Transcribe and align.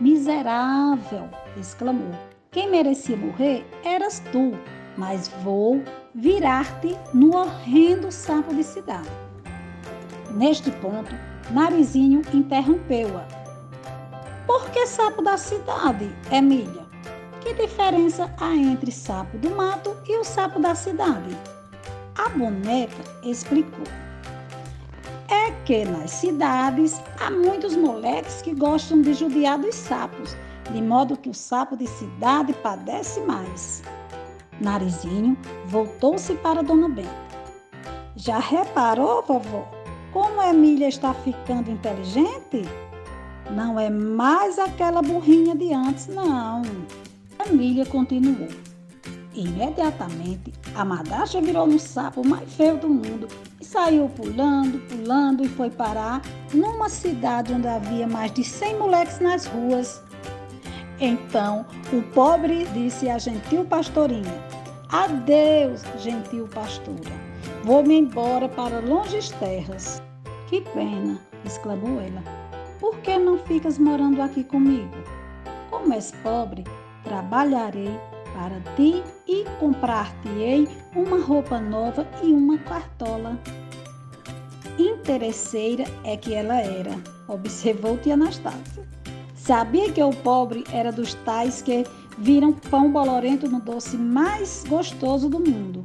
Miserável! 0.00 1.28
exclamou. 1.58 2.10
Quem 2.50 2.70
merecia 2.70 3.16
morrer 3.16 3.66
eras 3.84 4.20
tu, 4.32 4.52
mas 4.96 5.28
vou 5.44 5.82
virar-te 6.14 6.96
no 7.12 7.36
horrendo 7.36 8.10
sapo 8.10 8.54
de 8.54 8.64
cidade. 8.64 9.10
Neste 10.30 10.70
ponto, 10.70 11.14
Narizinho 11.50 12.22
interrompeu-a. 12.32 13.26
Por 14.46 14.70
que 14.70 14.86
sapo 14.86 15.22
da 15.22 15.36
cidade, 15.36 16.10
Emília? 16.32 16.86
Que 17.40 17.52
diferença 17.54 18.32
há 18.40 18.54
entre 18.54 18.90
sapo 18.90 19.36
do 19.38 19.50
mato 19.50 19.94
e 20.08 20.16
o 20.16 20.24
sapo 20.24 20.58
da 20.58 20.74
cidade? 20.74 21.36
A 22.16 22.28
boneca 22.30 23.02
explicou. 23.22 23.84
É 25.70 25.84
que 25.84 25.84
nas 25.84 26.10
cidades 26.10 27.00
há 27.20 27.30
muitos 27.30 27.76
moleques 27.76 28.42
que 28.42 28.52
gostam 28.52 29.02
de 29.02 29.14
judiar 29.14 29.56
dos 29.56 29.76
sapos, 29.76 30.36
de 30.72 30.82
modo 30.82 31.16
que 31.16 31.28
o 31.28 31.34
sapo 31.34 31.76
de 31.76 31.86
cidade 31.86 32.52
padece 32.54 33.20
mais. 33.20 33.80
Narizinho 34.60 35.38
voltou-se 35.66 36.34
para 36.34 36.64
Dona 36.64 36.88
Benta. 36.88 37.08
Já 38.16 38.40
reparou, 38.40 39.22
vovó, 39.22 39.64
como 40.12 40.40
a 40.40 40.48
Emília 40.48 40.88
está 40.88 41.14
ficando 41.14 41.70
inteligente? 41.70 42.62
Não 43.52 43.78
é 43.78 43.88
mais 43.88 44.58
aquela 44.58 45.00
burrinha 45.00 45.54
de 45.54 45.72
antes, 45.72 46.08
não. 46.08 46.62
Emília 47.48 47.86
continuou. 47.86 48.48
Imediatamente, 49.32 50.52
a 50.74 50.84
madrasta 50.84 51.40
virou 51.40 51.66
no 51.66 51.78
sapo 51.78 52.26
mais 52.26 52.52
feio 52.52 52.76
do 52.78 52.88
mundo 52.88 53.28
e 53.60 53.64
saiu 53.64 54.08
pulando, 54.08 54.80
pulando 54.88 55.44
e 55.44 55.48
foi 55.48 55.70
parar 55.70 56.20
numa 56.52 56.88
cidade 56.88 57.52
onde 57.52 57.68
havia 57.68 58.08
mais 58.08 58.32
de 58.32 58.42
100 58.42 58.78
moleques 58.78 59.20
nas 59.20 59.46
ruas. 59.46 60.02
Então, 60.98 61.64
o 61.92 62.02
pobre 62.12 62.66
disse 62.74 63.08
à 63.08 63.18
gentil 63.18 63.64
pastorinha: 63.64 64.42
Adeus, 64.90 65.82
gentil 65.98 66.48
pastora. 66.48 67.30
Vou-me 67.62 67.98
embora 67.98 68.48
para 68.48 68.80
longes 68.80 69.30
terras. 69.30 70.02
Que 70.48 70.60
pena, 70.60 71.20
exclamou 71.44 72.00
ela. 72.00 72.22
Por 72.80 72.96
que 72.98 73.16
não 73.16 73.38
ficas 73.38 73.78
morando 73.78 74.20
aqui 74.20 74.42
comigo? 74.42 74.96
Como 75.70 75.94
és 75.94 76.10
pobre, 76.22 76.64
trabalharei 77.04 77.96
para 78.40 78.58
ti 78.74 79.02
e 79.28 79.44
comprar-te-ei 79.58 80.66
uma 80.96 81.20
roupa 81.20 81.60
nova 81.60 82.08
e 82.22 82.32
uma 82.32 82.56
cartola. 82.56 83.38
Interesseira 84.78 85.84
é 86.04 86.16
que 86.16 86.32
ela 86.32 86.58
era, 86.58 86.98
observou 87.28 87.98
tia 87.98 88.14
Anastácia. 88.14 88.88
Sabia 89.34 89.92
que 89.92 90.02
o 90.02 90.10
pobre 90.10 90.64
era 90.72 90.90
dos 90.90 91.12
tais 91.12 91.60
que 91.60 91.84
viram 92.16 92.54
pão 92.54 92.90
bolorento 92.90 93.46
no 93.46 93.60
doce 93.60 93.98
mais 93.98 94.64
gostoso 94.66 95.28
do 95.28 95.38
mundo. 95.38 95.82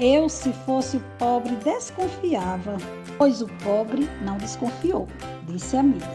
Eu, 0.00 0.30
se 0.30 0.52
fosse 0.64 0.96
o 0.96 1.04
pobre, 1.18 1.56
desconfiava, 1.56 2.78
pois 3.18 3.42
o 3.42 3.48
pobre 3.62 4.08
não 4.22 4.38
desconfiou, 4.38 5.06
disse 5.46 5.76
a 5.76 5.80
amiga. 5.80 6.08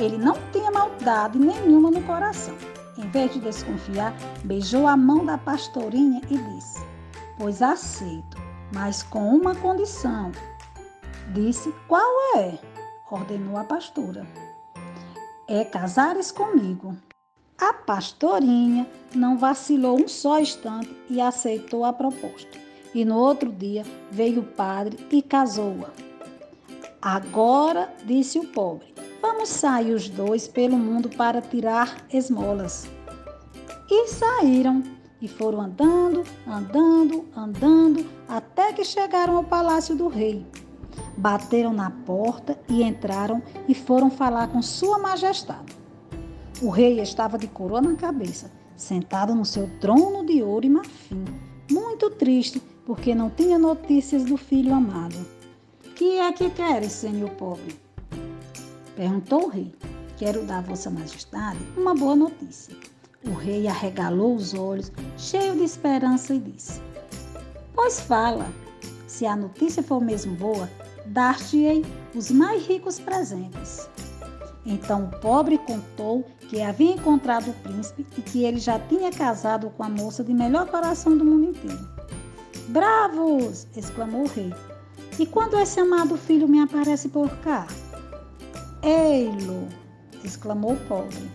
Ele 0.00 0.18
não 0.18 0.36
tinha 0.52 0.70
maldade 0.72 1.38
nenhuma 1.38 1.92
no 1.92 2.02
coração. 2.02 2.69
Em 3.02 3.08
vez 3.08 3.32
de 3.32 3.40
desconfiar, 3.40 4.14
beijou 4.44 4.86
a 4.86 4.94
mão 4.94 5.24
da 5.24 5.38
pastorinha 5.38 6.20
e 6.28 6.36
disse: 6.36 6.84
Pois 7.38 7.62
aceito, 7.62 8.36
mas 8.74 9.02
com 9.02 9.34
uma 9.34 9.54
condição. 9.54 10.30
Disse: 11.32 11.72
Qual 11.88 12.36
é? 12.36 12.58
ordenou 13.10 13.56
a 13.56 13.64
pastora. 13.64 14.26
É 15.48 15.64
casares 15.64 16.30
comigo. 16.30 16.94
A 17.58 17.72
pastorinha 17.72 18.86
não 19.14 19.38
vacilou 19.38 19.98
um 19.98 20.06
só 20.06 20.38
instante 20.38 20.94
e 21.08 21.20
aceitou 21.20 21.84
a 21.86 21.92
proposta. 21.92 22.58
E 22.94 23.04
no 23.04 23.16
outro 23.16 23.50
dia 23.50 23.82
veio 24.10 24.40
o 24.40 24.46
padre 24.46 24.98
e 25.10 25.22
casou-a. 25.22 25.90
Agora, 27.00 27.92
disse 28.04 28.38
o 28.38 28.46
pobre, 28.46 28.92
Vamos 29.20 29.50
sair 29.50 29.92
os 29.92 30.08
dois 30.08 30.48
pelo 30.48 30.78
mundo 30.78 31.08
para 31.10 31.42
tirar 31.42 32.06
esmolas. 32.12 32.88
E 33.90 34.08
saíram 34.08 34.82
e 35.20 35.28
foram 35.28 35.60
andando, 35.60 36.24
andando, 36.46 37.26
andando, 37.36 38.06
até 38.26 38.72
que 38.72 38.84
chegaram 38.84 39.36
ao 39.36 39.44
palácio 39.44 39.94
do 39.94 40.08
rei. 40.08 40.46
Bateram 41.16 41.72
na 41.72 41.90
porta 41.90 42.58
e 42.68 42.82
entraram 42.82 43.42
e 43.68 43.74
foram 43.74 44.10
falar 44.10 44.48
com 44.48 44.62
Sua 44.62 44.98
Majestade. 44.98 45.76
O 46.62 46.70
rei 46.70 47.00
estava 47.00 47.36
de 47.36 47.46
coroa 47.46 47.80
na 47.80 47.94
cabeça, 47.96 48.50
sentado 48.76 49.34
no 49.34 49.44
seu 49.44 49.68
trono 49.80 50.24
de 50.24 50.42
ouro 50.42 50.66
e 50.66 50.70
marfim, 50.70 51.24
muito 51.70 52.10
triste 52.10 52.60
porque 52.86 53.14
não 53.14 53.30
tinha 53.30 53.58
notícias 53.58 54.24
do 54.24 54.36
filho 54.36 54.74
amado. 54.74 55.16
Que 55.94 56.18
é 56.18 56.32
que 56.32 56.48
queres, 56.50 56.92
senhor 56.92 57.30
pobre? 57.30 57.89
Perguntou 59.00 59.46
o 59.46 59.48
rei. 59.48 59.74
Quero 60.18 60.44
dar 60.44 60.58
a 60.58 60.60
Vossa 60.60 60.90
Majestade 60.90 61.58
uma 61.74 61.94
boa 61.94 62.14
notícia. 62.14 62.76
O 63.26 63.32
rei 63.32 63.66
arregalou 63.66 64.34
os 64.34 64.52
olhos, 64.52 64.92
cheio 65.16 65.56
de 65.56 65.64
esperança, 65.64 66.34
e 66.34 66.38
disse: 66.38 66.82
Pois 67.74 67.98
fala. 67.98 68.46
Se 69.06 69.24
a 69.24 69.34
notícia 69.34 69.82
for 69.82 70.02
mesmo 70.02 70.34
boa, 70.34 70.68
dar-te-ei 71.06 71.82
os 72.14 72.30
mais 72.30 72.66
ricos 72.66 73.00
presentes. 73.00 73.88
Então 74.66 75.04
o 75.04 75.20
pobre 75.20 75.56
contou 75.56 76.22
que 76.50 76.60
havia 76.60 76.92
encontrado 76.92 77.52
o 77.52 77.54
príncipe 77.54 78.06
e 78.18 78.20
que 78.20 78.44
ele 78.44 78.60
já 78.60 78.78
tinha 78.78 79.10
casado 79.10 79.70
com 79.78 79.82
a 79.82 79.88
moça 79.88 80.22
de 80.22 80.34
melhor 80.34 80.66
coração 80.66 81.16
do 81.16 81.24
mundo 81.24 81.48
inteiro. 81.48 81.88
Bravos! 82.68 83.66
exclamou 83.74 84.24
o 84.24 84.28
rei. 84.28 84.52
E 85.18 85.24
quando 85.24 85.58
esse 85.58 85.80
amado 85.80 86.18
filho 86.18 86.46
me 86.46 86.60
aparece 86.60 87.08
por 87.08 87.30
cá? 87.38 87.66
Ei-lo! 88.82 89.68
exclamou 90.24 90.72
o 90.72 90.80
pobre, 90.86 91.30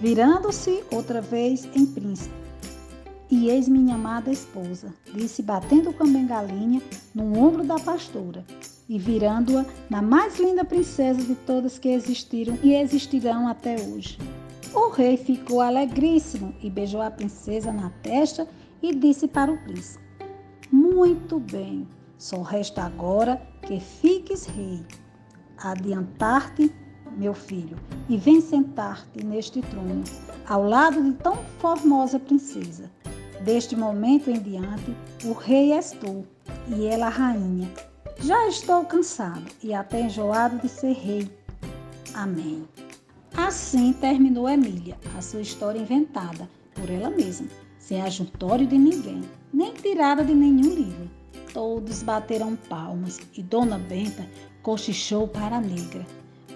virando-se 0.00 0.82
outra 0.90 1.20
vez 1.20 1.68
em 1.74 1.84
príncipe. 1.84 2.34
E 3.30 3.50
eis 3.50 3.68
minha 3.68 3.94
amada 3.94 4.30
esposa, 4.30 4.94
disse 5.12 5.42
batendo 5.42 5.92
com 5.92 6.04
a 6.04 6.06
bengalinha 6.06 6.80
no 7.14 7.38
ombro 7.38 7.62
da 7.62 7.78
pastora 7.78 8.42
e 8.88 8.98
virando-a 8.98 9.66
na 9.90 10.00
mais 10.00 10.38
linda 10.38 10.64
princesa 10.64 11.22
de 11.22 11.34
todas 11.34 11.78
que 11.78 11.90
existiram 11.90 12.58
e 12.62 12.74
existirão 12.74 13.46
até 13.46 13.76
hoje. 13.78 14.16
O 14.72 14.88
rei 14.88 15.18
ficou 15.18 15.60
alegríssimo 15.60 16.54
e 16.62 16.70
beijou 16.70 17.02
a 17.02 17.10
princesa 17.10 17.70
na 17.70 17.90
testa 18.02 18.48
e 18.82 18.94
disse 18.94 19.28
para 19.28 19.52
o 19.52 19.58
príncipe: 19.58 20.02
Muito 20.72 21.38
bem, 21.38 21.86
só 22.16 22.40
resta 22.40 22.82
agora 22.82 23.42
que 23.60 23.78
fiques 23.78 24.46
rei 24.46 24.82
adiantar-te, 25.62 26.72
meu 27.16 27.34
filho, 27.34 27.76
e 28.08 28.16
vem 28.16 28.40
sentar-te 28.40 29.24
neste 29.24 29.60
trono, 29.62 30.04
ao 30.46 30.62
lado 30.62 31.02
de 31.02 31.12
tão 31.18 31.36
formosa 31.58 32.18
princesa. 32.18 32.90
Deste 33.44 33.76
momento 33.76 34.30
em 34.30 34.40
diante, 34.40 34.94
o 35.24 35.32
rei 35.32 35.72
és 35.72 35.92
tu 35.92 36.24
e 36.68 36.86
ela 36.86 37.06
a 37.06 37.10
rainha. 37.10 37.68
Já 38.20 38.48
estou 38.48 38.84
cansado 38.84 39.44
e 39.62 39.72
até 39.72 40.00
enjoado 40.00 40.58
de 40.58 40.68
ser 40.68 40.92
rei. 40.92 41.30
Amém. 42.14 42.66
Assim 43.36 43.92
terminou 43.92 44.48
Emília, 44.48 44.96
a 45.16 45.22
sua 45.22 45.40
história 45.40 45.78
inventada 45.78 46.48
por 46.74 46.90
ela 46.90 47.10
mesma, 47.10 47.46
sem 47.78 48.02
ajuntório 48.02 48.66
de 48.66 48.76
ninguém, 48.76 49.22
nem 49.52 49.72
tirada 49.72 50.24
de 50.24 50.34
nenhum 50.34 50.74
livro. 50.74 51.17
Todos 51.52 52.02
bateram 52.02 52.54
palmas 52.56 53.18
e 53.34 53.42
Dona 53.42 53.78
Benta 53.78 54.26
cochichou 54.62 55.26
para 55.26 55.56
a 55.56 55.60
negra. 55.60 56.06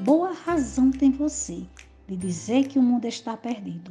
Boa 0.00 0.32
razão 0.32 0.90
tem 0.90 1.10
você 1.10 1.62
de 2.06 2.16
dizer 2.16 2.68
que 2.68 2.78
o 2.78 2.82
mundo 2.82 3.06
está 3.06 3.36
perdido. 3.36 3.90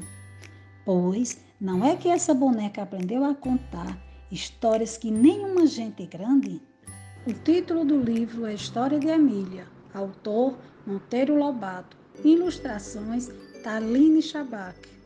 Pois 0.85 1.39
não 1.59 1.83
é 1.83 1.95
que 1.95 2.07
essa 2.07 2.33
boneca 2.33 2.83
aprendeu 2.83 3.23
a 3.23 3.33
contar 3.33 3.97
histórias 4.31 4.97
que 4.97 5.09
nenhuma 5.09 5.65
gente 5.65 6.05
grande? 6.05 6.61
O 7.25 7.33
título 7.33 7.83
do 7.83 7.99
livro 7.99 8.45
é 8.45 8.53
História 8.53 8.99
de 8.99 9.07
Emília, 9.07 9.67
autor 9.93 10.57
Monteiro 10.85 11.37
Lobato, 11.37 11.97
ilustrações 12.23 13.29
Taline 13.63 14.21
Shabak. 14.21 15.00